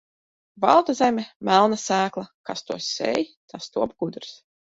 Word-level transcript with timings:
Balta 0.63 0.93
zeme, 0.99 1.25
melna 1.49 1.77
sēkla, 1.83 2.25
kas 2.51 2.65
to 2.69 2.77
sēj, 2.87 3.23
tas 3.53 3.71
top 3.77 3.95
gudrs. 4.05 4.35